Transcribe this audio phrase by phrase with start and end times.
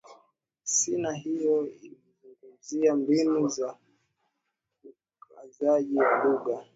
[0.63, 3.75] Sina hiyo ilizungumzia mbinu za
[4.83, 6.65] ukuzaji wa lugha